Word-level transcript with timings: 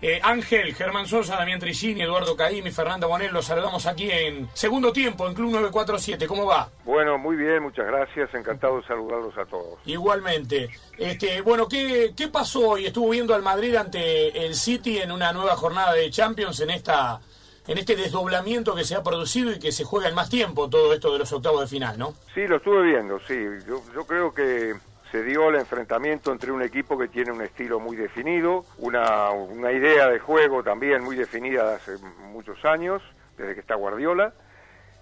Eh, 0.00 0.20
Ángel, 0.22 0.74
Germán 0.74 1.08
Sosa, 1.08 1.36
Damián 1.36 1.58
Tricini, 1.58 2.02
Eduardo 2.02 2.36
Caím 2.36 2.66
y 2.66 2.70
Fernando 2.70 3.08
Bonel, 3.08 3.32
los 3.32 3.46
saludamos 3.46 3.84
aquí 3.86 4.08
en 4.10 4.48
segundo 4.54 4.92
tiempo 4.92 5.26
en 5.26 5.34
Club 5.34 5.50
947. 5.50 6.28
¿Cómo 6.28 6.46
va? 6.46 6.68
Bueno, 6.84 7.18
muy 7.18 7.34
bien, 7.34 7.64
muchas 7.64 7.86
gracias. 7.86 8.32
Encantado 8.32 8.76
de 8.80 8.86
saludarlos 8.86 9.36
a 9.36 9.44
todos. 9.46 9.80
Igualmente. 9.86 10.70
Este, 10.96 11.40
bueno, 11.40 11.68
¿qué, 11.68 12.12
¿qué 12.16 12.28
pasó 12.28 12.70
hoy? 12.70 12.86
Estuvo 12.86 13.10
viendo 13.10 13.34
al 13.34 13.42
Madrid 13.42 13.74
ante 13.74 14.46
el 14.46 14.54
City 14.54 14.98
en 14.98 15.10
una 15.10 15.32
nueva 15.32 15.56
jornada 15.56 15.92
de 15.92 16.10
Champions 16.10 16.60
en 16.60 16.70
esta 16.70 17.20
en 17.66 17.76
este 17.76 17.96
desdoblamiento 17.96 18.74
que 18.74 18.82
se 18.82 18.94
ha 18.94 19.02
producido 19.02 19.52
y 19.52 19.58
que 19.58 19.72
se 19.72 19.84
juega 19.84 20.08
en 20.08 20.14
más 20.14 20.30
tiempo 20.30 20.70
todo 20.70 20.94
esto 20.94 21.12
de 21.12 21.18
los 21.18 21.30
octavos 21.32 21.60
de 21.60 21.66
final, 21.66 21.98
¿no? 21.98 22.14
Sí, 22.34 22.46
lo 22.46 22.56
estuve 22.56 22.82
viendo, 22.82 23.20
sí. 23.28 23.34
Yo, 23.66 23.82
yo 23.94 24.06
creo 24.06 24.32
que 24.32 24.74
se 25.10 25.22
dio 25.22 25.48
el 25.48 25.56
enfrentamiento 25.56 26.32
entre 26.32 26.52
un 26.52 26.62
equipo 26.62 26.98
que 26.98 27.08
tiene 27.08 27.32
un 27.32 27.42
estilo 27.42 27.80
muy 27.80 27.96
definido, 27.96 28.64
una, 28.78 29.30
una 29.30 29.72
idea 29.72 30.08
de 30.08 30.18
juego 30.18 30.62
también 30.62 31.02
muy 31.02 31.16
definida 31.16 31.74
hace 31.74 31.96
muchos 32.30 32.62
años, 32.64 33.02
desde 33.36 33.54
que 33.54 33.60
está 33.60 33.74
Guardiola, 33.74 34.32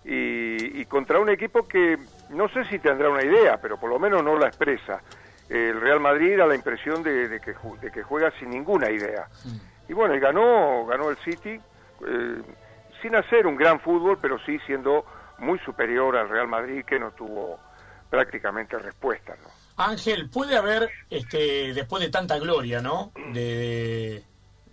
y, 0.04 0.84
contra 0.84 1.18
un 1.18 1.28
equipo 1.28 1.66
que 1.66 1.98
no 2.30 2.48
sé 2.48 2.64
si 2.66 2.78
tendrá 2.78 3.10
una 3.10 3.24
idea, 3.24 3.58
pero 3.60 3.76
por 3.76 3.90
lo 3.90 3.98
menos 3.98 4.22
no 4.22 4.38
la 4.38 4.46
expresa. 4.46 5.02
El 5.48 5.80
Real 5.80 5.98
Madrid 5.98 6.38
da 6.38 6.46
la 6.46 6.54
impresión 6.54 7.02
de, 7.02 7.40
que, 7.40 7.54
de 7.80 7.90
que 7.90 8.02
juega 8.04 8.30
sin 8.38 8.50
ninguna 8.50 8.88
idea. 8.90 9.26
Y 9.88 9.92
bueno, 9.92 10.14
y 10.14 10.20
ganó, 10.20 10.86
ganó 10.86 11.10
el 11.10 11.16
City, 11.18 11.60
eh, 12.06 12.42
sin 13.02 13.16
hacer 13.16 13.48
un 13.48 13.56
gran 13.56 13.80
fútbol, 13.80 14.18
pero 14.20 14.38
sí 14.38 14.60
siendo 14.66 15.04
muy 15.38 15.58
superior 15.60 16.16
al 16.16 16.28
Real 16.28 16.46
Madrid, 16.46 16.84
que 16.84 17.00
no 17.00 17.10
tuvo 17.10 17.58
prácticamente 18.08 18.78
respuesta, 18.78 19.34
¿no? 19.42 19.55
Ángel, 19.76 20.30
puede 20.30 20.56
haber, 20.56 20.90
este, 21.10 21.74
después 21.74 22.02
de 22.02 22.08
tanta 22.08 22.38
gloria, 22.38 22.80
¿no? 22.80 23.12
De, 23.32 24.24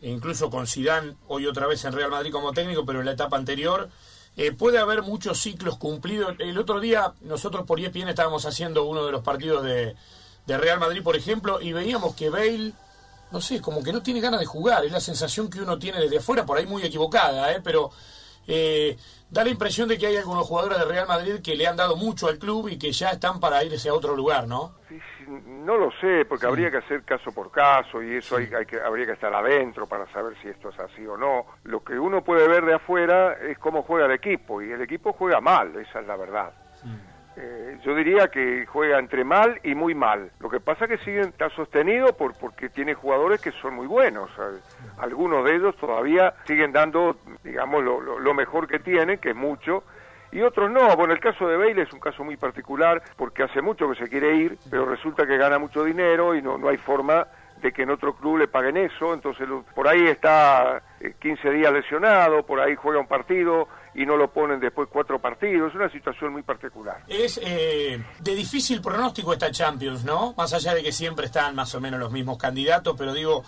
incluso 0.01 0.49
con 0.49 0.65
Zidane, 0.65 1.15
hoy 1.27 1.45
otra 1.45 1.67
vez 1.67 1.83
en 1.83 1.93
Real 1.93 2.09
Madrid 2.09 2.31
como 2.31 2.53
técnico, 2.53 2.85
pero 2.85 2.99
en 2.99 3.05
la 3.05 3.11
etapa 3.11 3.35
anterior, 3.37 3.89
eh, 4.37 4.51
puede 4.53 4.79
haber 4.79 5.01
muchos 5.01 5.39
ciclos 5.39 5.77
cumplidos. 5.77 6.35
El 6.39 6.57
otro 6.57 6.79
día 6.79 7.13
nosotros 7.21 7.65
por 7.65 7.79
ESPN 7.79 8.09
estábamos 8.09 8.45
haciendo 8.45 8.85
uno 8.85 9.05
de 9.05 9.11
los 9.11 9.23
partidos 9.23 9.63
de, 9.63 9.95
de 10.45 10.57
Real 10.57 10.79
Madrid, 10.79 11.03
por 11.03 11.15
ejemplo, 11.15 11.61
y 11.61 11.73
veíamos 11.73 12.15
que 12.15 12.29
Bale, 12.29 12.73
no 13.31 13.41
sé, 13.41 13.61
como 13.61 13.83
que 13.83 13.91
no 13.91 14.01
tiene 14.01 14.21
ganas 14.21 14.39
de 14.39 14.45
jugar. 14.45 14.85
Es 14.85 14.91
la 14.91 15.01
sensación 15.01 15.49
que 15.49 15.61
uno 15.61 15.77
tiene 15.79 15.99
desde 15.99 16.17
afuera, 16.17 16.45
por 16.45 16.57
ahí 16.57 16.65
muy 16.65 16.83
equivocada, 16.83 17.51
¿eh? 17.51 17.61
Pero 17.63 17.91
eh, 18.47 18.97
da 19.29 19.43
la 19.43 19.49
impresión 19.49 19.87
de 19.87 19.97
que 19.97 20.07
hay 20.07 20.17
algunos 20.17 20.45
jugadores 20.45 20.79
de 20.79 20.85
Real 20.85 21.07
Madrid 21.07 21.41
que 21.43 21.55
le 21.55 21.67
han 21.67 21.75
dado 21.75 21.95
mucho 21.95 22.27
al 22.27 22.37
club 22.37 22.69
y 22.69 22.77
que 22.77 22.91
ya 22.91 23.09
están 23.09 23.39
para 23.39 23.63
irse 23.63 23.89
a 23.89 23.93
otro 23.93 24.15
lugar, 24.15 24.47
¿no? 24.47 24.75
no 25.27 25.77
lo 25.77 25.91
sé, 26.01 26.25
porque 26.25 26.45
habría 26.45 26.69
que 26.69 26.77
hacer 26.77 27.03
caso 27.03 27.31
por 27.31 27.51
caso 27.51 28.01
y 28.03 28.17
eso 28.17 28.37
hay, 28.37 28.47
que, 28.65 28.79
habría 28.79 29.05
que 29.05 29.13
estar 29.13 29.33
adentro 29.33 29.87
para 29.87 30.11
saber 30.11 30.35
si 30.41 30.49
esto 30.49 30.69
es 30.69 30.79
así 30.79 31.05
o 31.05 31.17
no. 31.17 31.45
Lo 31.63 31.83
que 31.83 31.97
uno 31.97 32.23
puede 32.23 32.47
ver 32.47 32.65
de 32.65 32.75
afuera 32.75 33.33
es 33.41 33.57
cómo 33.57 33.83
juega 33.83 34.05
el 34.05 34.11
equipo 34.11 34.61
y 34.61 34.71
el 34.71 34.81
equipo 34.81 35.13
juega 35.13 35.39
mal, 35.41 35.75
esa 35.77 36.01
es 36.01 36.07
la 36.07 36.17
verdad. 36.17 36.53
Eh, 37.35 37.79
yo 37.83 37.95
diría 37.95 38.27
que 38.27 38.65
juega 38.67 38.99
entre 38.99 39.23
mal 39.23 39.59
y 39.63 39.73
muy 39.73 39.95
mal. 39.95 40.31
Lo 40.39 40.49
que 40.49 40.59
pasa 40.59 40.85
es 40.85 40.91
que 40.91 41.05
siguen 41.05 41.29
está 41.29 41.49
sostenido 41.49 42.15
por 42.15 42.35
porque 42.35 42.69
tiene 42.69 42.93
jugadores 42.93 43.41
que 43.41 43.51
son 43.53 43.73
muy 43.73 43.87
buenos. 43.87 44.29
Algunos 44.99 45.43
de 45.45 45.55
ellos 45.55 45.75
todavía 45.77 46.33
siguen 46.45 46.71
dando, 46.71 47.17
digamos, 47.43 47.83
lo, 47.83 48.19
lo, 48.19 48.33
mejor 48.33 48.67
que 48.67 48.79
tienen, 48.79 49.17
que 49.17 49.31
es 49.31 49.35
mucho, 49.35 49.83
y 50.31 50.41
otros 50.41 50.69
no. 50.69 50.95
Bueno, 50.95 51.13
el 51.13 51.19
caso 51.19 51.47
de 51.47 51.57
Bale 51.57 51.81
es 51.81 51.93
un 51.93 51.99
caso 51.99 52.23
muy 52.23 52.37
particular 52.37 53.01
porque 53.17 53.43
hace 53.43 53.61
mucho 53.61 53.89
que 53.89 53.95
se 53.95 54.09
quiere 54.09 54.35
ir, 54.35 54.57
pero 54.69 54.85
resulta 54.85 55.25
que 55.25 55.37
gana 55.37 55.57
mucho 55.57 55.83
dinero 55.83 56.35
y 56.35 56.41
no, 56.41 56.57
no 56.57 56.69
hay 56.69 56.77
forma 56.77 57.27
de 57.63 57.71
que 57.71 57.83
en 57.83 57.89
otro 57.91 58.13
club 58.13 58.37
le 58.37 58.47
paguen 58.47 58.77
eso, 58.77 59.13
entonces 59.13 59.47
por 59.73 59.87
ahí 59.87 60.05
está 60.07 60.81
15 61.19 61.47
eh, 61.47 61.51
días 61.51 61.71
lesionado, 61.71 62.45
por 62.45 62.59
ahí 62.59 62.75
juega 62.75 62.99
un 62.99 63.07
partido, 63.07 63.69
y 63.95 64.05
no 64.05 64.17
lo 64.17 64.31
ponen 64.31 64.59
después 64.59 64.89
cuatro 64.91 65.19
partidos. 65.19 65.69
Es 65.69 65.75
una 65.75 65.89
situación 65.89 66.33
muy 66.33 66.43
particular. 66.43 66.97
Es 67.07 67.39
eh, 67.43 68.03
de 68.19 68.35
difícil 68.35 68.81
pronóstico 68.81 69.33
esta 69.33 69.51
Champions, 69.51 70.03
¿no? 70.03 70.33
Más 70.37 70.53
allá 70.53 70.73
de 70.73 70.83
que 70.83 70.91
siempre 70.91 71.25
están 71.25 71.55
más 71.55 71.73
o 71.75 71.81
menos 71.81 71.99
los 71.99 72.11
mismos 72.11 72.37
candidatos, 72.37 72.95
pero 72.97 73.13
digo, 73.13 73.43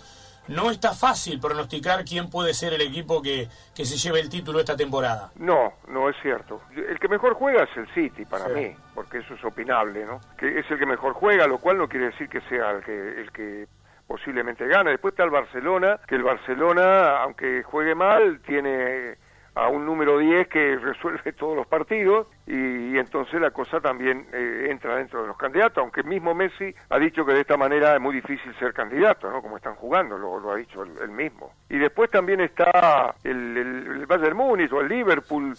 no 0.48 0.70
está 0.70 0.92
fácil 0.92 1.40
pronosticar 1.40 2.04
quién 2.04 2.30
puede 2.30 2.54
ser 2.54 2.72
el 2.72 2.80
equipo 2.80 3.20
que, 3.20 3.48
que 3.74 3.84
se 3.84 3.96
lleve 3.96 4.20
el 4.20 4.28
título 4.28 4.60
esta 4.60 4.76
temporada. 4.76 5.30
No, 5.36 5.72
no 5.88 6.08
es 6.08 6.16
cierto. 6.22 6.60
El 6.74 6.98
que 6.98 7.08
mejor 7.08 7.34
juega 7.34 7.64
es 7.64 7.76
el 7.76 7.92
City, 7.94 8.24
para 8.24 8.48
mí, 8.48 8.74
porque 8.94 9.18
eso 9.18 9.34
es 9.34 9.44
opinable, 9.44 10.04
¿no? 10.04 10.20
Que 10.38 10.58
es 10.58 10.70
el 10.70 10.78
que 10.78 10.86
mejor 10.86 11.14
juega, 11.14 11.46
lo 11.46 11.58
cual 11.58 11.78
no 11.78 11.88
quiere 11.88 12.06
decir 12.06 12.28
que 12.28 12.40
sea 12.42 12.70
el 12.70 12.84
que, 12.84 13.20
el 13.20 13.32
que 13.32 13.66
posiblemente 14.06 14.66
gane. 14.68 14.90
Después 14.90 15.12
está 15.12 15.24
el 15.24 15.30
Barcelona, 15.30 15.98
que 16.06 16.14
el 16.14 16.22
Barcelona, 16.22 17.22
aunque 17.22 17.62
juegue 17.64 17.94
mal, 17.94 18.40
tiene 18.46 19.16
a 19.56 19.68
un 19.68 19.86
número 19.86 20.18
10 20.18 20.48
que 20.48 20.76
resuelve 20.76 21.32
todos 21.38 21.56
los 21.56 21.66
partidos 21.66 22.28
y, 22.46 22.96
entonces 22.98 23.40
la 23.40 23.50
cosa 23.50 23.80
también 23.80 24.26
eh, 24.32 24.68
entra 24.70 24.96
dentro 24.96 25.22
de 25.22 25.28
los 25.28 25.36
candidatos, 25.36 25.78
aunque 25.78 26.02
mismo 26.02 26.34
Messi 26.34 26.74
ha 26.90 26.98
dicho 26.98 27.24
que 27.26 27.32
de 27.32 27.40
esta 27.40 27.56
manera 27.56 27.94
es 27.94 28.00
muy 28.00 28.14
difícil 28.14 28.54
ser 28.58 28.72
candidato, 28.72 29.30
¿no? 29.30 29.42
Como 29.42 29.56
están 29.56 29.74
jugando, 29.74 30.16
lo, 30.16 30.50
ha 30.50 30.56
dicho 30.56 30.82
él, 30.82 31.08
mismo. 31.10 31.52
Y 31.68 31.78
después 31.78 32.10
también 32.10 32.40
está 32.40 33.14
el, 33.24 33.56
el, 33.56 34.06
Bayern 34.06 34.36
Múnich 34.36 34.72
o 34.72 34.80
el 34.80 34.88
Liverpool, 34.88 35.54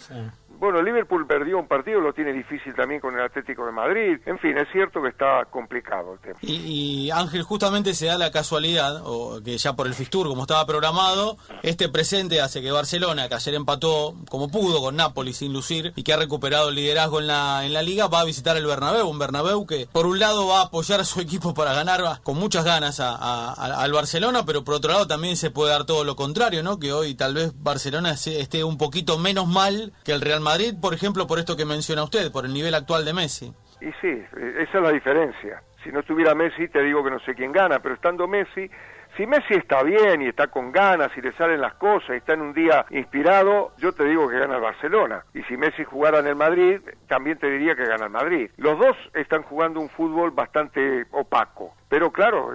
bueno, 0.58 0.82
Liverpool 0.82 1.26
perdió 1.26 1.58
un 1.58 1.68
partido, 1.68 2.00
lo 2.00 2.12
tiene 2.12 2.32
difícil 2.32 2.74
también 2.74 3.00
con 3.00 3.14
el 3.14 3.22
Atlético 3.22 3.64
de 3.66 3.72
Madrid. 3.72 4.18
En 4.26 4.38
fin, 4.38 4.56
es 4.58 4.68
cierto 4.72 5.00
que 5.00 5.08
está 5.08 5.44
complicado 5.50 6.14
el 6.14 6.18
tema. 6.20 6.38
Y, 6.42 7.10
Ángel, 7.10 7.42
justamente 7.42 7.94
se 7.94 8.06
da 8.06 8.18
la 8.18 8.30
casualidad, 8.30 9.02
o 9.04 9.42
que 9.42 9.56
ya 9.58 9.74
por 9.74 9.86
el 9.86 9.94
Fistur, 9.94 10.26
como 10.26 10.42
estaba 10.42 10.66
programado, 10.66 11.36
este 11.62 11.88
presente 11.88 12.40
hace 12.40 12.60
que 12.60 12.70
Barcelona, 12.70 13.28
que 13.28 13.34
ayer 13.34 13.54
empató 13.54 14.14
como 14.28 14.50
pudo 14.50 14.80
con 14.80 14.96
Nápoles 14.96 15.36
sin 15.36 15.52
lucir 15.52 15.92
y 15.94 16.02
que 16.02 16.12
ha 16.12 16.16
recuperado 16.16 16.70
el 16.70 16.74
liderazgo 16.74 17.20
en 17.20 17.28
la, 17.28 17.64
en 17.64 17.72
la 17.72 17.82
liga, 17.82 18.08
va 18.08 18.20
a 18.20 18.24
visitar 18.24 18.56
el 18.56 18.66
Bernabéu. 18.66 19.08
Un 19.08 19.18
Bernabéu 19.18 19.66
que, 19.66 19.88
por 19.90 20.06
un 20.06 20.18
lado, 20.18 20.48
va 20.48 20.60
a 20.60 20.64
apoyar 20.64 21.00
a 21.00 21.04
su 21.04 21.20
equipo 21.28 21.54
para 21.54 21.72
ganar 21.72 21.98
con 22.22 22.36
muchas 22.36 22.64
ganas 22.64 23.00
al 23.00 23.92
Barcelona, 23.92 24.44
pero 24.44 24.64
por 24.64 24.74
otro 24.74 24.92
lado 24.92 25.06
también 25.06 25.36
se 25.36 25.50
puede 25.50 25.72
dar 25.72 25.84
todo 25.84 26.04
lo 26.04 26.16
contrario, 26.16 26.62
¿no? 26.62 26.78
Que 26.78 26.92
hoy 26.92 27.14
tal 27.14 27.34
vez 27.34 27.52
Barcelona 27.56 28.12
esté 28.12 28.64
un 28.64 28.78
poquito 28.78 29.18
menos 29.18 29.46
mal 29.46 29.92
que 30.04 30.12
el 30.12 30.20
Real 30.20 30.40
Madrid 30.40 30.47
Madrid, 30.48 30.74
por 30.80 30.94
ejemplo, 30.94 31.26
por 31.26 31.38
esto 31.38 31.56
que 31.56 31.66
menciona 31.66 32.02
usted, 32.02 32.32
por 32.32 32.46
el 32.46 32.54
nivel 32.54 32.74
actual 32.74 33.04
de 33.04 33.12
Messi. 33.12 33.52
Y 33.82 33.92
sí, 34.00 34.24
esa 34.58 34.78
es 34.78 34.82
la 34.82 34.92
diferencia. 34.92 35.62
Si 35.84 35.92
no 35.92 36.00
estuviera 36.00 36.34
Messi, 36.34 36.68
te 36.68 36.82
digo 36.82 37.04
que 37.04 37.10
no 37.10 37.20
sé 37.20 37.34
quién 37.34 37.52
gana, 37.52 37.80
pero 37.80 37.94
estando 37.94 38.26
Messi, 38.26 38.70
si 39.18 39.26
Messi 39.26 39.54
está 39.54 39.82
bien 39.82 40.22
y 40.22 40.28
está 40.28 40.46
con 40.46 40.70
ganas 40.70 41.10
y 41.16 41.20
le 41.20 41.32
salen 41.32 41.60
las 41.60 41.74
cosas 41.74 42.10
y 42.10 42.18
está 42.18 42.34
en 42.34 42.40
un 42.40 42.54
día 42.54 42.86
inspirado, 42.90 43.72
yo 43.76 43.92
te 43.92 44.04
digo 44.04 44.28
que 44.28 44.38
gana 44.38 44.54
el 44.54 44.62
Barcelona. 44.62 45.24
Y 45.34 45.42
si 45.42 45.56
Messi 45.56 45.82
jugara 45.82 46.20
en 46.20 46.28
el 46.28 46.36
Madrid, 46.36 46.80
también 47.08 47.36
te 47.36 47.50
diría 47.50 47.74
que 47.74 47.84
gana 47.84 48.04
el 48.04 48.12
Madrid. 48.12 48.48
Los 48.56 48.78
dos 48.78 48.96
están 49.14 49.42
jugando 49.42 49.80
un 49.80 49.88
fútbol 49.88 50.30
bastante 50.30 51.04
opaco. 51.10 51.74
Pero 51.88 52.12
claro, 52.12 52.50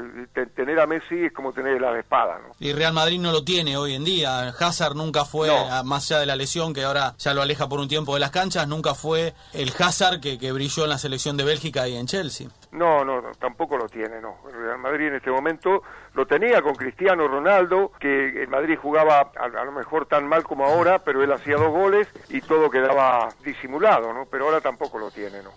tener 0.56 0.80
a 0.80 0.86
Messi 0.86 1.26
es 1.26 1.34
como 1.34 1.52
tener 1.54 1.82
la 1.82 1.98
espada. 2.00 2.40
¿no? 2.40 2.54
Y 2.60 2.72
Real 2.72 2.94
Madrid 2.94 3.20
no 3.20 3.32
lo 3.32 3.44
tiene 3.44 3.76
hoy 3.76 3.96
en 3.96 4.06
día. 4.06 4.50
Hazard 4.50 4.96
nunca 4.96 5.26
fue, 5.26 5.50
más 5.84 6.12
allá 6.12 6.20
de 6.20 6.28
la 6.28 6.36
lesión 6.36 6.74
que 6.74 6.84
ahora 6.84 7.16
ya 7.18 7.34
lo 7.34 7.42
aleja 7.42 7.68
por 7.68 7.80
un 7.80 7.88
tiempo 7.88 8.14
de 8.14 8.20
las 8.20 8.30
canchas, 8.30 8.68
nunca 8.68 8.94
fue 8.94 9.34
el 9.54 9.74
Hazard 9.78 10.22
que, 10.22 10.38
que 10.38 10.52
brilló 10.52 10.84
en 10.84 10.92
la 10.92 11.00
selección 11.00 11.36
de 11.36 11.46
Bélgica 11.46 11.88
y 11.88 11.96
en 11.96 12.06
Chelsea. 12.06 12.48
No, 12.72 13.04
no, 13.04 13.22
tampoco 13.40 13.76
lo 13.76 13.90
tiene, 13.90 14.22
no. 14.22 14.38
Real 14.52 14.78
Madrid 14.78 15.08
en 15.08 15.16
este 15.16 15.32
momento 15.32 15.82
lo 16.14 16.26
tenía 16.26 16.62
con 16.62 16.76
Cristiano 16.76 17.28
Ronaldo, 17.28 17.92
que 18.00 18.44
el 18.44 18.48
Madrid 18.48 18.78
jugaba 18.82 19.32
a, 19.36 19.64
lo 19.64 19.72
mejor 19.72 20.06
tan 20.08 20.28
mal 20.28 20.44
como 20.44 20.66
ahora, 20.66 21.00
pero 21.00 21.24
él 21.24 21.32
hacía 21.32 21.56
dos 21.56 21.70
goles 21.70 22.08
y 22.30 22.42
todo 22.42 22.70
quedaba 22.70 23.30
disimulado, 23.46 24.14
¿no? 24.14 24.26
Pero 24.30 24.46
ahora 24.46 24.62
tampoco 24.62 24.98
lo 24.98 25.12
tiene, 25.12 25.42
¿no? 25.44 25.52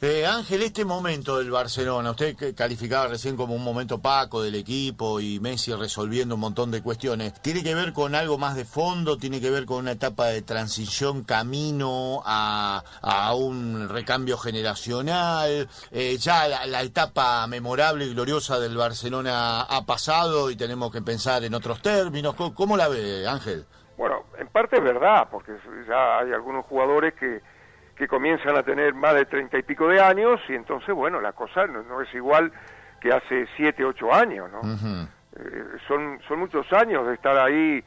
Eh, 0.00 0.24
Ángel, 0.24 0.62
este 0.62 0.84
momento 0.84 1.38
del 1.38 1.50
Barcelona, 1.50 2.12
usted 2.12 2.54
calificaba 2.54 3.08
recién 3.08 3.36
como 3.36 3.54
un 3.54 3.62
momento 3.62 3.96
opaco 3.96 4.42
del 4.42 4.54
equipo 4.54 5.20
y 5.20 5.40
Messi 5.40 5.74
resolviendo 5.74 6.36
un 6.36 6.40
montón 6.40 6.70
de 6.70 6.82
cuestiones, 6.82 7.40
¿tiene 7.42 7.62
que 7.62 7.74
ver 7.74 7.92
con 7.92 8.14
algo 8.14 8.38
más 8.38 8.56
de 8.56 8.64
fondo? 8.64 9.18
¿Tiene 9.18 9.40
que 9.40 9.50
ver 9.50 9.66
con 9.66 9.78
una 9.78 9.92
etapa 9.92 10.26
de 10.26 10.42
transición 10.42 11.24
camino 11.24 12.22
a, 12.24 12.82
a 13.02 13.34
un 13.34 13.88
recambio 13.88 14.38
generacional? 14.38 15.68
Eh, 15.90 16.16
ya 16.18 16.48
la 16.48 16.60
la, 16.66 16.82
etapa 16.82 17.46
memorable 17.46 18.06
y 18.06 18.14
gloriosa 18.14 18.58
del 18.58 18.76
Barcelona 18.76 19.62
ha 19.62 19.84
pasado 19.84 19.99
y 20.50 20.56
tenemos 20.56 20.90
que 20.90 21.02
pensar 21.02 21.44
en 21.44 21.54
otros 21.54 21.82
términos. 21.82 22.34
¿Cómo, 22.34 22.76
la 22.76 22.88
ve, 22.88 23.26
Ángel? 23.28 23.64
Bueno, 23.96 24.24
en 24.38 24.48
parte 24.48 24.76
es 24.76 24.82
verdad, 24.82 25.28
porque 25.30 25.52
ya 25.86 26.18
hay 26.18 26.32
algunos 26.32 26.64
jugadores 26.66 27.14
que, 27.14 27.40
que 27.96 28.08
comienzan 28.08 28.56
a 28.56 28.62
tener 28.62 28.94
más 28.94 29.14
de 29.14 29.26
treinta 29.26 29.58
y 29.58 29.62
pico 29.62 29.88
de 29.88 30.00
años 30.00 30.40
y 30.48 30.54
entonces, 30.54 30.94
bueno, 30.94 31.20
la 31.20 31.32
cosa 31.32 31.66
no, 31.66 32.00
es 32.00 32.14
igual 32.14 32.50
que 33.00 33.12
hace 33.12 33.46
siete, 33.56 33.84
ocho 33.84 34.12
años, 34.12 34.50
¿no? 34.50 34.60
Eh, 35.36 35.64
son, 35.86 36.18
son 36.26 36.38
muchos 36.38 36.70
años 36.72 37.06
de 37.06 37.14
estar 37.14 37.36
ahí 37.38 37.84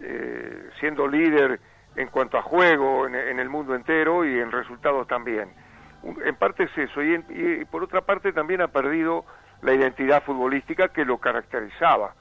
eh, 0.00 0.70
siendo 0.80 1.08
líder 1.08 1.60
en 1.96 2.08
cuanto 2.08 2.38
a 2.38 2.42
juego 2.42 3.06
en, 3.06 3.38
el 3.38 3.48
mundo 3.48 3.74
entero 3.74 4.24
y 4.24 4.38
en 4.38 4.50
resultados 4.52 5.06
también 5.06 5.50
en 6.24 6.36
parte 6.36 6.64
es 6.64 6.78
eso, 6.78 7.02
y, 7.02 7.64
por 7.66 7.82
otra 7.82 8.02
parte 8.02 8.32
también 8.32 8.60
ha 8.60 8.68
perdido 8.68 9.24
la 9.64 9.74
identidad 9.74 10.22
futbolística 10.22 10.88
que 10.88 11.04
lo 11.04 11.18
caracterizaba. 11.18 12.14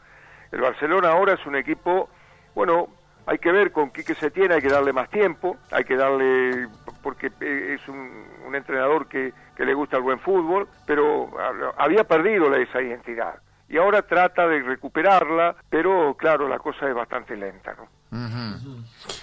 El 0.52 0.62
Barcelona 0.62 1.10
ahora 1.12 1.34
es 1.34 1.46
un 1.46 1.56
equipo, 1.56 2.10
bueno, 2.56 2.88
hay 3.26 3.38
que 3.38 3.52
ver 3.52 3.72
con 3.72 3.92
qué 3.92 4.04
se 4.16 4.32
tiene, 4.32 4.56
hay 4.56 4.62
que 4.62 4.70
darle 4.70 4.94
más 4.94 5.10
tiempo, 5.10 5.58
hay 5.72 5.84
que 5.84 5.96
darle, 5.96 6.68
porque 7.02 7.32
eh, 7.42 7.78
es 7.80 7.88
un, 7.88 8.34
entrenador 8.54 9.08
que, 9.08 9.34
que, 9.56 9.66
le 9.66 9.74
gusta 9.74 9.98
el 9.98 10.04
buen 10.04 10.20
fútbol, 10.20 10.68
pero 10.86 11.32
había 11.76 12.04
perdido 12.04 12.54
esa 12.56 12.84
identidad 12.84 13.34
y 13.68 13.78
ahora 13.78 14.04
trata 14.04 14.48
de 14.48 14.62
recuperarla, 14.62 15.56
pero 15.72 16.16
claro, 16.16 16.48
la 16.48 16.60
cosa 16.60 16.88
es 16.88 16.94
bastante 16.94 17.36
lenta, 17.36 17.74
¿no? 17.74 17.88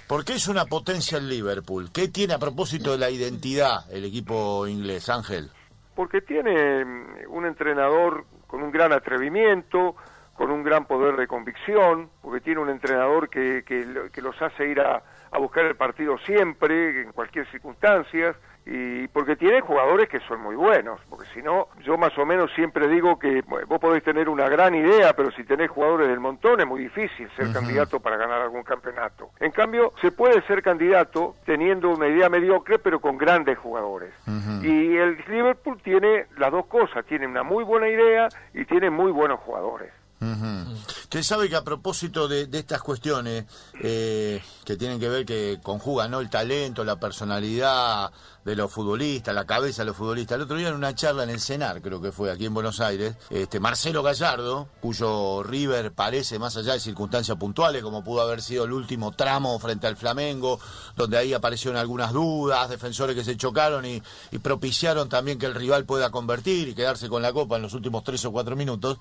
¿Por 0.09 0.25
qué 0.25 0.35
es 0.35 0.49
una 0.49 0.65
potencia 0.65 1.19
el 1.19 1.29
Liverpool? 1.29 1.93
¿Qué 1.93 2.09
tiene 2.09 2.35
a 2.35 2.39
propósito 2.41 2.91
de 2.91 2.99
la 2.99 3.11
identidad 3.11 3.89
el 3.93 4.05
equipo 4.05 4.67
inglés, 4.67 5.09
Ángel? 5.09 5.49
Porque 6.00 6.23
tiene 6.23 6.82
mm, 6.82 7.05
un 7.29 7.44
entrenador 7.44 8.25
con 8.47 8.62
un 8.62 8.70
gran 8.70 8.91
atrevimiento, 8.91 9.97
con 10.32 10.50
un 10.50 10.62
gran 10.62 10.87
poder 10.87 11.14
de 11.17 11.26
convicción, 11.26 12.08
porque 12.23 12.41
tiene 12.41 12.58
un 12.58 12.70
entrenador 12.70 13.29
que, 13.29 13.64
que, 13.67 14.23
los 14.23 14.41
hace 14.41 14.67
ir 14.67 14.81
a, 14.81 15.02
a 15.31 15.38
buscar 15.38 15.67
el 15.67 15.76
partido 15.76 16.17
siempre, 16.25 17.02
en 17.02 17.12
cualquier 17.12 17.47
circunstancia, 17.50 18.35
y 18.67 19.09
porque 19.09 19.37
tiene 19.37 19.61
jugadores 19.61 20.09
que 20.09 20.21
son 20.21 20.41
muy 20.43 20.55
buenos, 20.55 21.01
porque 21.09 21.27
si 21.35 21.43
no, 21.43 21.69
yo 21.83 21.97
más 21.97 22.17
o 22.19 22.27
menos 22.27 22.51
siempre 22.55 22.89
digo 22.89 23.19
que 23.19 23.43
vos 23.43 23.81
podés 23.81 24.03
tener 24.05 24.29
una 24.29 24.49
gran 24.49 24.75
idea, 24.75 25.15
pero 25.15 25.31
si 25.33 25.45
tenés 25.45 25.71
jugadores 25.71 26.09
del 26.09 26.21
montón 26.21 26.61
es 26.61 26.67
muy 26.67 26.83
difícil 26.83 27.29
ser 27.37 27.53
candidato 27.53 28.01
para 28.01 28.17
ganar 28.17 28.43
algún 28.43 28.62
campeonato. 28.62 29.31
En 29.41 29.51
cambio, 29.51 29.93
se 30.01 30.12
puede 30.12 30.43
ser 30.43 30.62
candidato 30.62 31.37
teniendo 31.45 31.91
una 31.91 32.09
idea 32.09 32.29
mediocre, 32.29 32.79
pero 32.79 33.01
con 33.01 33.17
grandes 33.17 33.59
jugadores. 33.59 34.12
Y 34.62 34.97
el 34.97 35.17
Liverpool 35.29 35.81
tiene 35.83 36.27
las 36.37 36.53
dos 36.53 36.67
cosas, 36.67 37.05
tiene 37.07 37.27
una 37.27 37.43
muy 37.43 37.65
buena 37.65 37.89
idea 37.89 38.29
y 38.53 38.65
tiene 38.67 38.91
muy 38.91 39.11
buenos 39.11 39.41
jugadores. 39.41 39.91
Usted 41.11 41.25
sabe 41.25 41.49
que 41.49 41.57
a 41.57 41.65
propósito 41.65 42.29
de, 42.29 42.49
estas 42.53 42.83
cuestiones 42.83 43.45
eh, 43.83 44.41
que 44.65 44.77
tienen 44.77 45.01
que 45.01 45.09
ver 45.09 45.27
que 45.27 45.59
conjugan 45.61 46.15
el 46.15 46.31
talento, 46.31 46.85
la 46.85 47.01
personalidad 47.01 48.12
de 48.45 48.57
los 48.57 48.73
futbolistas, 48.73 49.35
la 49.35 49.45
cabeza 49.45 49.83
de 49.83 49.87
los 49.87 49.97
futbolistas. 49.97 50.37
El 50.37 50.43
otro 50.43 50.57
día 50.57 50.69
en 50.69 50.75
una 50.75 50.95
charla 50.95 51.25
en 51.25 51.31
el 51.31 51.41
CENAR, 51.41 51.83
creo 51.83 52.01
que 52.01 52.12
fue 52.12 52.31
aquí 52.31 52.47
en 52.47 52.55
Buenos 52.55 52.81
Aires, 52.81 53.17
este 53.29 53.59
Marcelo 53.59 54.05
Gallardo, 54.05 54.69
cuyo 54.81 55.43
River 55.43 55.93
parece 55.93 56.39
más 56.39 56.57
allá 56.57 56.75
de 56.75 56.81
circunstancias 56.81 57.37
puntuales, 57.37 57.83
como 57.83 58.05
pudo 58.05 58.23
haber 58.23 58.41
sido 58.41 58.65
el 58.65 58.73
último 58.73 59.11
tramo 59.11 59.59
frente 59.59 59.89
al 59.89 59.97
Flamengo, 59.97 60.61
donde 60.97 61.19
ahí 61.19 61.35
aparecieron 61.35 61.77
algunas 61.79 62.12
dudas, 62.12 62.71
defensores 62.71 63.17
que 63.17 63.25
se 63.25 63.37
chocaron 63.37 63.85
y 63.85 64.01
propiciaron 64.41 65.09
también 65.09 65.41
que 65.41 65.47
el 65.47 65.57
rival 65.57 65.85
pueda 65.87 66.11
convertir 66.11 66.69
y 66.69 66.75
quedarse 66.75 67.09
con 67.09 67.21
la 67.21 67.33
copa 67.33 67.57
en 67.57 67.62
los 67.62 67.75
últimos 67.75 68.05
tres 68.05 68.25
o 68.25 68.31
cuatro 68.31 68.55
minutos. 68.55 68.99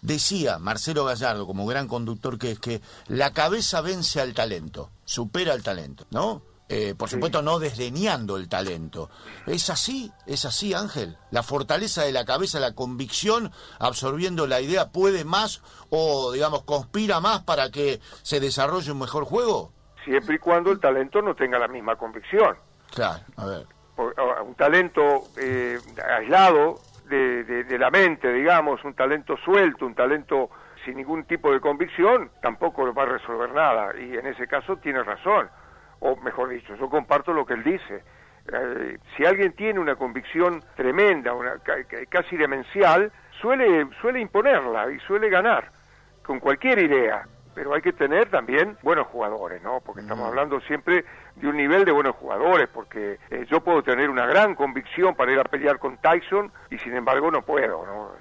Decía 0.00 0.58
Marcelo 0.58 1.04
Gallardo, 1.04 1.47
como 1.48 1.64
gran 1.64 1.88
conductor 1.88 2.38
que 2.38 2.50
es, 2.50 2.60
que 2.60 2.82
la 3.06 3.32
cabeza 3.32 3.80
vence 3.80 4.20
al 4.20 4.34
talento, 4.34 4.90
supera 5.06 5.54
al 5.54 5.62
talento, 5.62 6.04
¿no? 6.10 6.42
Eh, 6.68 6.94
por 6.94 7.08
supuesto 7.08 7.40
no 7.40 7.58
desdeñando 7.58 8.36
el 8.36 8.50
talento. 8.50 9.08
¿Es 9.46 9.70
así? 9.70 10.12
¿Es 10.26 10.44
así, 10.44 10.74
Ángel? 10.74 11.16
¿La 11.30 11.42
fortaleza 11.42 12.02
de 12.02 12.12
la 12.12 12.26
cabeza, 12.26 12.60
la 12.60 12.74
convicción, 12.74 13.50
absorbiendo 13.78 14.46
la 14.46 14.60
idea, 14.60 14.90
puede 14.90 15.24
más 15.24 15.62
o, 15.88 16.32
digamos, 16.32 16.64
conspira 16.64 17.20
más 17.20 17.44
para 17.44 17.70
que 17.70 17.98
se 18.20 18.40
desarrolle 18.40 18.92
un 18.92 18.98
mejor 18.98 19.24
juego? 19.24 19.72
Siempre 20.04 20.34
y 20.34 20.38
cuando 20.38 20.70
el 20.70 20.80
talento 20.80 21.22
no 21.22 21.34
tenga 21.34 21.58
la 21.58 21.68
misma 21.68 21.96
convicción. 21.96 22.58
Claro, 22.94 23.24
a 23.36 23.46
ver. 23.46 23.66
Un 23.96 24.54
talento 24.54 25.28
eh, 25.38 25.78
aislado 26.18 26.80
de, 27.08 27.42
de 27.64 27.78
la 27.78 27.90
mente, 27.90 28.30
digamos, 28.30 28.84
un 28.84 28.92
talento 28.92 29.34
suelto, 29.46 29.86
un 29.86 29.94
talento 29.94 30.50
sin 30.88 30.96
ningún 30.96 31.24
tipo 31.24 31.52
de 31.52 31.60
convicción, 31.60 32.30
tampoco 32.40 32.94
va 32.94 33.02
a 33.02 33.06
resolver 33.06 33.52
nada. 33.52 33.92
Y 33.98 34.16
en 34.16 34.26
ese 34.26 34.46
caso 34.46 34.78
tiene 34.78 35.02
razón 35.02 35.50
o 36.00 36.16
mejor 36.16 36.48
dicho, 36.48 36.74
yo 36.76 36.88
comparto 36.88 37.34
lo 37.34 37.44
que 37.44 37.54
él 37.54 37.62
dice. 37.62 38.02
Eh, 38.50 38.98
si 39.14 39.26
alguien 39.26 39.52
tiene 39.52 39.80
una 39.80 39.96
convicción 39.96 40.62
tremenda, 40.76 41.34
una, 41.34 41.56
casi 42.08 42.36
demencial, 42.38 43.12
suele, 43.42 43.86
suele 44.00 44.20
imponerla 44.20 44.90
y 44.90 44.98
suele 45.00 45.28
ganar 45.28 45.70
con 46.24 46.40
cualquier 46.40 46.78
idea. 46.78 47.26
Pero 47.54 47.74
hay 47.74 47.82
que 47.82 47.92
tener 47.92 48.30
también 48.30 48.78
buenos 48.82 49.08
jugadores, 49.08 49.60
¿no? 49.62 49.80
Porque 49.84 50.00
estamos 50.00 50.24
mm. 50.24 50.28
hablando 50.28 50.60
siempre 50.60 51.04
de 51.34 51.48
un 51.48 51.56
nivel 51.56 51.84
de 51.84 51.92
buenos 51.92 52.16
jugadores, 52.16 52.68
porque 52.68 53.18
eh, 53.30 53.44
yo 53.50 53.60
puedo 53.60 53.82
tener 53.82 54.08
una 54.08 54.26
gran 54.26 54.54
convicción 54.54 55.14
para 55.16 55.32
ir 55.32 55.40
a 55.40 55.44
pelear 55.44 55.78
con 55.78 55.98
Tyson 55.98 56.50
y 56.70 56.78
sin 56.78 56.94
embargo 56.94 57.30
no 57.30 57.42
puedo, 57.42 57.84
¿no? 57.84 58.12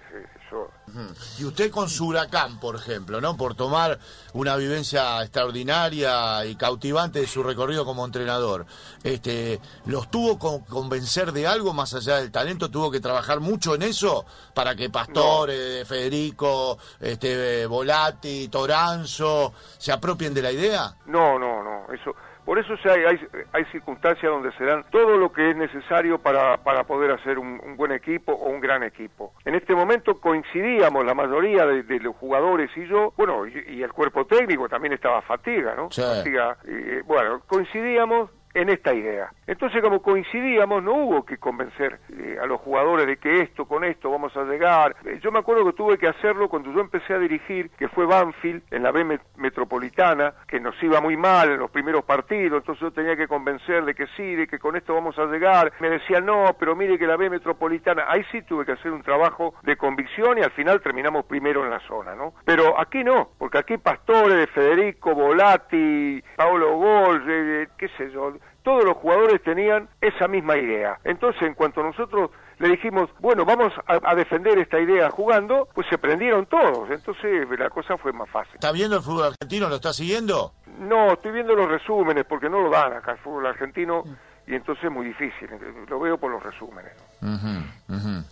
Y 1.38 1.44
usted 1.44 1.70
con 1.70 1.90
su 1.90 2.08
huracán, 2.08 2.60
por 2.60 2.76
ejemplo, 2.76 3.20
¿no? 3.22 3.36
Por 3.36 3.56
tomar 3.56 4.00
una 4.34 4.56
vivencia 4.56 5.22
extraordinaria 5.22 6.46
y 6.46 6.56
cautivante 6.56 7.20
de 7.20 7.28
su 7.28 7.44
recorrido 7.44 7.86
como 7.86 8.06
entrenador, 8.06 8.66
este, 9.04 9.60
¿los 9.86 10.10
tuvo 10.10 10.40
que 10.40 10.66
convencer 10.70 11.32
de 11.34 11.46
algo 11.46 11.74
más 11.74 11.94
allá 11.94 12.18
del 12.18 12.32
talento? 12.32 12.72
¿Tuvo 12.72 12.90
que 12.90 13.00
trabajar 13.00 13.40
mucho 13.40 13.76
en 13.76 13.84
eso 13.84 14.26
para 14.54 14.76
que 14.76 14.90
Pastore, 14.90 15.86
Federico, 15.86 16.78
este, 17.00 17.66
Volati, 17.66 18.48
Toranzo 18.48 19.54
se 19.78 19.92
apropien 19.92 20.34
de 20.34 20.42
la 20.42 20.52
idea? 20.52 20.96
No, 21.06 21.38
no, 21.38 21.64
no, 21.64 21.94
eso 21.94 22.16
por 22.48 22.58
eso 22.58 22.76
hay, 22.86 23.20
hay, 23.52 23.66
circunstancias 23.74 24.32
donde 24.32 24.54
se 24.54 24.64
dan 24.64 24.86
todo 24.90 25.18
lo 25.18 25.34
que 25.34 25.50
es 25.50 25.58
necesario 25.58 26.18
para, 26.18 26.56
para 26.56 26.86
poder 26.86 27.12
hacer 27.12 27.38
un, 27.38 27.76
buen 27.76 27.92
equipo 27.92 28.32
o 28.32 28.48
un 28.50 28.62
gran 28.62 28.84
equipo. 28.84 29.34
En 29.44 29.54
este 29.54 29.76
momento 29.76 30.22
coincidíamos 30.22 31.06
la 31.06 31.14
mayoría 31.14 31.66
de, 31.66 32.00
los 32.00 32.16
jugadores 32.16 32.72
y 32.78 32.88
yo, 32.88 33.12
bueno, 33.18 33.46
y, 33.46 33.84
el 33.84 33.92
cuerpo 33.92 34.26
técnico 34.26 34.70
también 34.70 34.94
estaba 34.94 35.22
fatiga, 35.24 35.76
¿no? 35.76 35.90
Fatiga, 35.90 36.58
y, 36.64 37.02
bueno, 37.02 37.42
coincidíamos 37.48 38.30
en 38.54 38.70
esta 38.70 38.94
idea. 38.94 39.32
Entonces, 39.46 39.82
como 39.82 40.02
coincidíamos, 40.02 40.84
no 40.84 40.94
hubo 40.94 41.26
que 41.26 41.38
convencer 41.38 42.00
eh, 42.12 42.38
a 42.42 42.46
los 42.46 42.60
jugadores 42.62 43.06
de 43.08 43.18
que 43.18 43.42
esto, 43.42 43.66
con 43.66 43.84
esto 43.84 44.10
vamos 44.10 44.36
a 44.36 44.44
llegar. 44.44 44.96
Eh, 45.06 45.20
yo 45.22 45.32
me 45.32 45.40
acuerdo 45.40 45.66
que 45.66 45.74
tuve 45.74 45.98
que 45.98 46.08
hacerlo 46.08 46.50
cuando 46.50 46.72
yo 46.72 46.82
empecé 46.82 47.14
a 47.14 47.20
dirigir, 47.20 47.70
que 47.72 47.88
fue 47.88 48.06
Banfield, 48.06 48.64
en 48.72 48.84
la 48.84 48.92
B 48.92 49.20
Metropolitana, 49.36 50.34
que 50.48 50.60
nos 50.60 50.82
iba 50.82 51.00
muy 51.02 51.18
mal 51.18 51.52
en 51.52 51.60
los 51.60 51.72
primeros 51.72 52.04
partidos, 52.04 52.60
entonces 52.60 52.82
yo 52.82 52.92
tenía 52.92 53.16
que 53.16 53.28
convencer 53.28 53.86
de 53.86 53.94
que 53.94 54.08
sí, 54.18 54.36
de 54.36 54.48
que 54.48 54.60
con 54.60 54.76
esto 54.76 54.94
vamos 54.94 55.18
a 55.18 55.26
llegar. 55.26 55.74
Me 55.80 55.90
decían, 55.90 56.26
no, 56.26 56.56
pero 56.60 56.76
mire 56.76 56.98
que 56.98 57.08
la 57.08 57.16
B 57.16 57.30
Metropolitana, 57.30 58.06
ahí 58.08 58.24
sí 58.32 58.42
tuve 58.42 58.66
que 58.66 58.74
hacer 58.74 58.92
un 58.92 59.04
trabajo 59.04 59.54
de 59.64 59.78
convicción 59.78 60.38
y 60.38 60.42
al 60.42 60.52
final 60.52 60.82
terminamos 60.82 61.26
primero 61.26 61.64
en 61.64 61.70
la 61.70 61.80
zona, 61.82 62.16
¿no? 62.16 62.34
Pero 62.46 62.80
aquí 62.80 63.04
no, 63.04 63.30
porque 63.38 63.60
aquí 63.60 63.78
Pastore, 63.78 64.48
Federico, 64.48 65.14
Volati, 65.14 66.24
Paolo 66.36 66.78
Gol, 66.78 67.24
eh, 67.28 67.68
qué 67.78 67.88
sé 67.90 68.12
yo, 68.12 68.34
todos 68.64 68.84
los 68.84 68.98
jugadores 68.98 69.42
tenían 69.44 69.88
esa 70.02 70.28
misma 70.28 70.58
idea. 70.58 71.00
Entonces, 71.04 71.42
en 71.44 71.54
cuanto 71.54 71.82
nosotros 71.82 72.32
le 72.60 72.70
dijimos, 72.70 73.10
bueno, 73.20 73.46
vamos 73.46 73.72
a, 73.86 74.16
defender 74.16 74.58
esta 74.58 74.80
idea 74.80 75.10
jugando, 75.12 75.70
pues 75.74 75.88
se 75.90 75.98
prendieron 75.98 76.48
todos. 76.48 76.90
Entonces, 76.90 77.48
la 77.58 77.70
cosa 77.70 77.98
fue 77.98 78.12
más 78.12 78.30
fácil. 78.30 78.56
¿Está 78.56 78.72
viendo 78.72 78.98
el 78.98 79.04
fútbol 79.04 79.26
argentino? 79.28 79.70
¿Lo 79.70 79.76
está 79.76 79.94
siguiendo? 79.94 80.54
No, 80.80 81.14
estoy 81.14 81.32
viendo 81.32 81.56
los 81.56 81.70
resúmenes 81.70 82.26
porque 82.26 82.50
no 82.50 82.60
lo 82.62 82.70
dan 82.70 82.94
acá 82.94 83.12
el 83.14 83.20
fútbol 83.20 83.46
argentino 83.46 84.04
y 84.48 84.56
entonces 84.56 84.86
es 84.86 84.92
muy 84.92 85.08
difícil. 85.08 85.50
Lo 85.88 86.00
veo 86.00 86.18
por 86.18 86.32
los 86.32 86.42
resúmenes. 86.42 86.92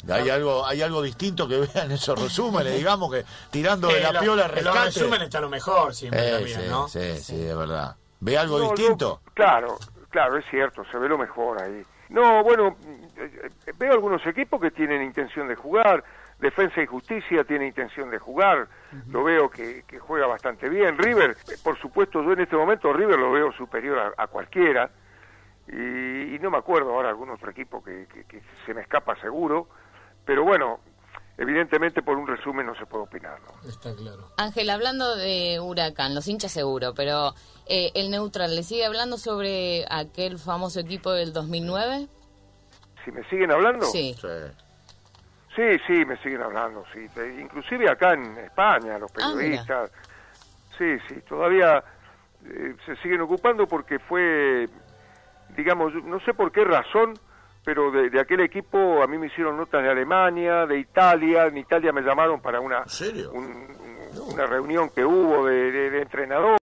¿Hay, 0.09 0.29
algo, 0.29 0.65
¿Hay 0.65 0.81
algo 0.81 1.01
distinto 1.01 1.47
que 1.47 1.59
vean 1.73 1.91
esos 1.91 2.19
resúmenes? 2.19 2.75
digamos 2.75 3.11
que 3.11 3.25
tirando 3.51 3.89
de 3.89 3.99
la 3.99 4.19
piola 4.19 4.47
rescate. 4.47 4.75
los 4.77 4.85
resúmenes 4.85 5.25
está 5.25 5.41
lo 5.41 5.49
mejor 5.49 5.93
siempre 5.93 6.41
eh, 6.41 6.47
sí, 6.47 6.61
¿no? 6.69 6.87
Sí, 6.87 7.17
sí, 7.17 7.41
es 7.41 7.55
verdad. 7.55 7.95
¿Ve 8.21 8.37
algo 8.37 8.59
distinto? 8.61 9.21
claro, 9.33 9.77
Claro, 10.15 10.37
es 10.37 10.45
cierto, 10.45 10.85
se 10.85 10.97
ve 10.97 11.09
lo 11.09 11.17
mejor 11.17 11.61
ahí. 11.61 11.83
No, 12.07 12.41
bueno, 12.41 12.77
eh, 13.17 13.49
eh, 13.67 13.71
veo 13.77 13.91
algunos 13.91 14.25
equipos 14.25 14.61
que 14.61 14.71
tienen 14.71 15.01
intención 15.01 15.45
de 15.49 15.55
jugar. 15.55 16.05
Defensa 16.39 16.81
y 16.81 16.85
Justicia 16.85 17.43
tiene 17.43 17.67
intención 17.67 18.09
de 18.09 18.17
jugar. 18.17 18.69
Lo 19.09 19.25
veo 19.25 19.49
que, 19.49 19.83
juega 19.99 20.25
bastante 20.25 20.69
bien. 20.69 20.97
River, 20.97 21.31
eh, 21.31 21.55
por 21.61 21.77
supuesto, 21.77 22.23
yo 22.23 22.31
en 22.31 22.39
este 22.39 22.55
momento 22.55 22.93
River 22.93 23.19
lo 23.19 23.29
veo 23.33 23.51
superior 23.51 24.13
a, 24.15 24.27
cualquiera. 24.27 24.89
Y, 25.67 26.39
no 26.39 26.49
me 26.49 26.59
acuerdo 26.59 26.93
ahora 26.93 27.09
algún 27.09 27.31
otro 27.31 27.51
equipo 27.51 27.83
que 27.83 28.07
se 28.65 28.73
me 28.73 28.79
escapa 28.79 29.17
seguro. 29.17 29.67
Pero 30.23 30.45
bueno, 30.45 30.79
evidentemente 31.37 32.01
por 32.01 32.17
un 32.17 32.27
resumen 32.27 32.65
no 32.65 32.75
se 32.75 32.85
puede 32.85 33.03
opinar. 33.03 33.39
¿no? 33.41 33.69
Está 33.69 33.93
claro. 33.95 34.29
Ángel, 34.37 34.69
hablando 34.69 35.15
de 35.15 35.59
Huracán, 35.59 36.15
los 36.15 36.27
hinchas 36.27 36.51
seguro, 36.51 36.93
pero 36.95 37.33
eh, 37.67 37.91
el 37.95 38.09
neutral, 38.09 38.55
¿le 38.55 38.63
sigue 38.63 38.85
hablando 38.85 39.17
sobre 39.17 39.85
aquel 39.89 40.39
famoso 40.39 40.79
equipo 40.79 41.11
del 41.11 41.33
2009? 41.33 42.07
¿Si 43.03 43.11
me 43.11 43.23
siguen 43.29 43.51
hablando? 43.51 43.85
Sí. 43.85 44.15
Sí, 45.55 45.63
sí, 45.87 46.05
me 46.05 46.17
siguen 46.17 46.41
hablando, 46.41 46.83
sí. 46.93 47.07
Inclusive 47.39 47.89
acá 47.89 48.13
en 48.13 48.37
España, 48.39 48.97
los 48.99 49.09
ah, 49.11 49.33
periodistas. 49.35 49.91
sí, 50.77 50.97
sí, 51.07 51.15
todavía 51.27 51.81
eh, 52.45 52.75
se 52.85 52.95
siguen 52.97 53.21
ocupando 53.21 53.65
porque 53.65 53.99
fue, 53.99 54.67
digamos, 55.55 55.93
no 56.03 56.19
sé 56.21 56.33
por 56.33 56.51
qué 56.51 56.65
razón, 56.65 57.13
pero 57.65 57.91
de, 57.91 58.19
aquel 58.19 58.41
equipo 58.41 59.01
a 59.01 59.07
mí 59.07 59.17
me 59.17 59.27
hicieron 59.27 59.57
notas 59.57 59.81
de 59.81 59.89
Alemania, 59.89 60.65
de 60.67 60.79
Italia, 60.79 61.47
en 61.47 61.57
Italia 61.57 61.91
me 61.91 62.01
llamaron 62.01 62.39
para 62.39 62.61
una... 62.61 62.83
Un, 63.33 63.65
una 64.33 64.45
reunión 64.45 64.89
que 64.89 65.03
hubo 65.03 65.45
de, 65.45 65.71
de, 65.71 65.89
de 65.89 66.01
entrenadores 66.01 66.57